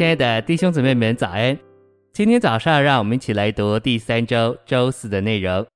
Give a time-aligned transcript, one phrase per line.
[0.00, 1.58] 亲爱的弟兄姊妹们，早安！
[2.14, 5.66] 今天早上，让我们一起来读第三周周四的内容。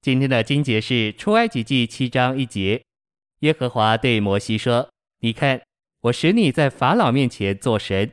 [0.00, 2.80] 今天的经节是出埃及记七章一节。
[3.40, 4.88] 耶和华对摩西说
[5.22, 5.60] ：“你看，
[6.02, 8.08] 我使你在法老面前作神。”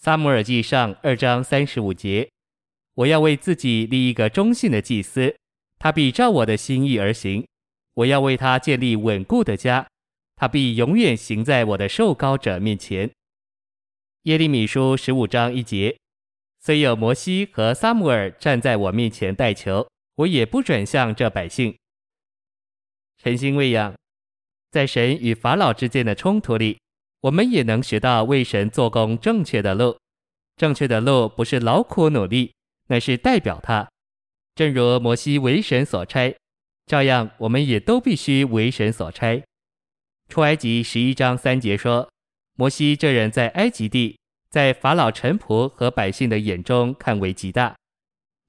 [0.00, 2.26] 撒母耳记上二章三十五节。
[2.94, 5.36] 我要为自己立一个忠信的祭司，
[5.78, 7.46] 他必照我的心意而行。
[7.92, 9.86] 我要为他建立稳固的家，
[10.36, 13.10] 他必永远行在我的受膏者面前。
[14.24, 15.98] 耶利米书十五章一节，
[16.60, 21.76] 虽有摩西和撒母耳站在我面前代求，我也不转向这百姓。
[23.18, 23.92] 晨星喂养，
[24.70, 26.78] 在神与法老之间的冲突里，
[27.22, 29.98] 我们也能学到为神做工正确的路。
[30.56, 32.52] 正确的路不是劳苦努力。
[32.88, 33.88] 乃是代表他，
[34.54, 36.36] 正如摩西为神所差，
[36.86, 39.42] 照样我们也都必须为神所差。
[40.28, 42.08] 出埃及十一章三节说，
[42.54, 44.18] 摩西这人在埃及地，
[44.50, 47.74] 在法老臣仆和百姓的眼中看为极大。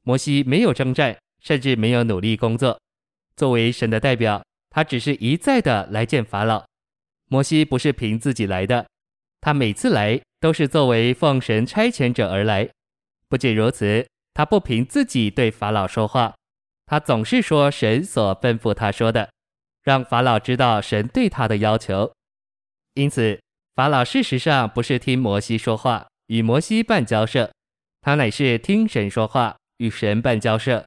[0.03, 2.79] 摩西没有征战，甚至没有努力工作，
[3.35, 6.65] 作为神的代表，他只是一再的来见法老。
[7.29, 8.85] 摩西不是凭自己来的，
[9.41, 12.69] 他每次来都是作为奉神差遣者而来。
[13.29, 14.05] 不仅如此。
[14.35, 16.33] 他不凭自己对法老说话，
[16.87, 19.29] 他总是说神所吩咐他说的，
[19.83, 22.11] 让法老知道神对他的要求。
[22.95, 23.39] 因此，
[23.75, 27.51] 法老事实上不是听摩西说话，与摩西办交涉，
[28.01, 30.85] 他乃是听神说话，与神办交涉。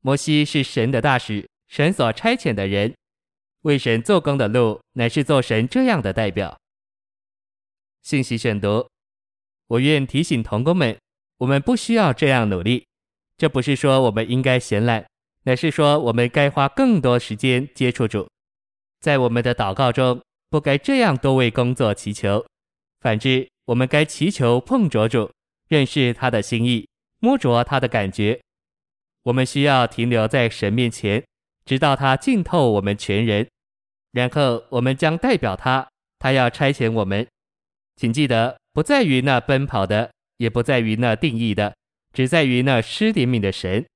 [0.00, 2.92] 摩西是神的大使，神所差遣的人，
[3.62, 6.58] 为神做工的路，乃是做神这样的代表。
[8.02, 8.88] 信息选读，
[9.68, 10.96] 我愿提醒童工们。
[11.38, 12.86] 我们不需要这样努力，
[13.36, 15.06] 这不是说我们应该闲懒，
[15.42, 18.26] 乃是说我们该花更多时间接触主。
[19.00, 22.44] 在我们的祷告中，不该这样多为工作祈求，
[23.00, 25.30] 反之，我们该祈求碰着主，
[25.68, 26.88] 认识他的心意，
[27.20, 28.40] 摸着他的感觉。
[29.22, 31.24] 我们需要停留在神面前，
[31.64, 33.48] 直到他浸透我们全人，
[34.12, 37.26] 然后我们将代表他，他要差遣我们。
[37.96, 40.10] 请记得，不在于那奔跑的。
[40.38, 41.74] 也不在于那定义的，
[42.12, 43.86] 只在于那施怜悯的神。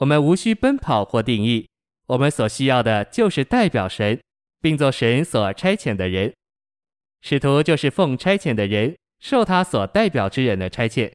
[0.00, 1.66] 我们无需奔跑或定义，
[2.08, 4.20] 我们所需要的就是代表神，
[4.62, 6.32] 并做神所差遣的人。
[7.20, 11.12] 使徒就是奉差遣的人，受他所代表之人的差遣。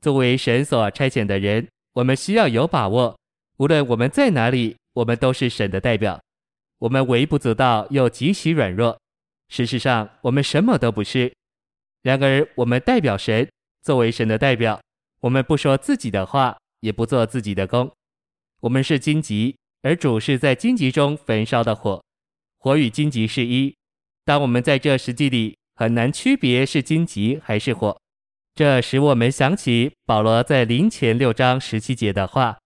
[0.00, 3.18] 作为神所差遣的人，我们需要有把握，
[3.56, 6.20] 无论我们在哪里，我们都是神的代表。
[6.78, 8.98] 我们微不足道，又极其软弱。
[9.48, 11.32] 事实上，我们什么都不是。
[12.02, 13.48] 然而，我们代表神。
[13.82, 14.80] 作为神的代表，
[15.20, 17.90] 我们不说自己的话，也不做自己的工。
[18.60, 22.00] 我们是荆棘，而主是在荆棘中焚烧的火，
[22.62, 23.74] 火与荆棘是一。
[24.24, 28.00] 当我们在这实际里很难区别是荆棘还是火，
[28.54, 32.56] 这使我们想起保罗在林前六章十七节的话：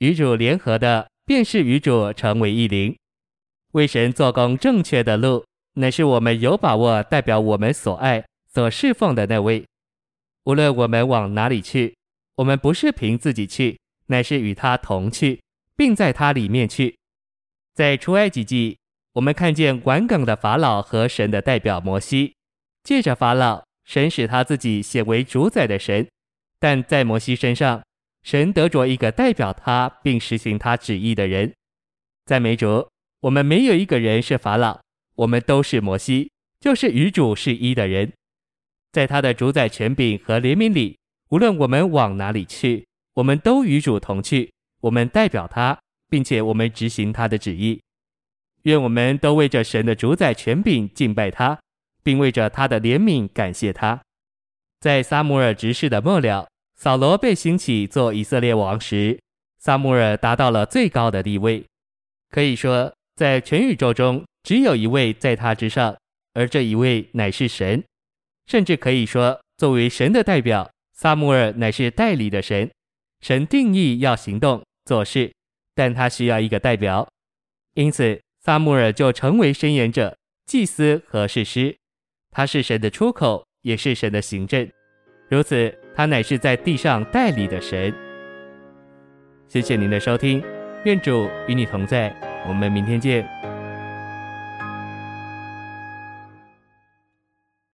[0.00, 2.94] 与主联合的，便是与主成为一灵。
[3.72, 5.42] 为神做工正确的路，
[5.76, 8.22] 乃是我们有把握代表我们所爱、
[8.52, 9.64] 所侍奉的那位。
[10.44, 11.96] 无论我们往哪里去，
[12.34, 15.40] 我们不是凭自己去，乃是与他同去，
[15.74, 16.98] 并在他里面去。
[17.74, 18.76] 在出埃及记，
[19.18, 22.36] 我们看见管梗的法老和神的代表摩西，
[22.84, 26.06] 借着法老，神使他自己显为主宰的神；
[26.60, 27.82] 但在摩西身上，
[28.22, 31.52] 神得着一个代表他并实行他旨意的人。
[32.26, 32.88] 赞美主，
[33.22, 34.80] 我们没有一个人是法老，
[35.16, 36.30] 我们都是摩西，
[36.60, 38.12] 就是与主是一的人。
[38.92, 40.96] 在他的主宰权柄和怜悯里，
[41.30, 44.52] 无论我们往哪里去，我们都与主同去。
[44.82, 45.76] 我们代表他，
[46.08, 47.80] 并且我们执行他的旨意。
[48.68, 51.58] 愿我们都为着神的主宰权柄敬拜他，
[52.02, 53.98] 并为着他的怜悯感谢他。
[54.78, 56.46] 在撒母耳执事的末了，
[56.76, 59.18] 扫罗被兴起做以色列王时，
[59.58, 61.64] 撒母耳达到了最高的地位。
[62.28, 65.96] 可以说，在全宇宙中，只有一位在他之上，
[66.34, 67.82] 而这一位乃是神。
[68.46, 72.70] 甚至可以说，作为神的代表，撒母耳乃是代理的神。
[73.22, 75.32] 神定义要行动做事，
[75.74, 77.08] 但他需要一个代表，
[77.74, 80.16] 因此萨穆尔就成为申言者、
[80.46, 81.76] 祭司和誓师。
[82.30, 84.66] 他是神的出口，也是神的行政。
[85.28, 87.92] 如此，他乃是在地上代理的神。
[89.48, 90.42] 谢谢您的收听，
[90.86, 92.10] 愿主与你同在，
[92.48, 93.22] 我们明天见。